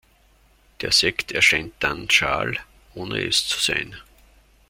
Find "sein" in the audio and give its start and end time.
3.59-3.95